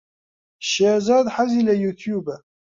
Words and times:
شێرزاد 0.69 1.25
حەزی 1.35 1.65
لە 1.69 1.73
یووتیووبە. 1.83 2.35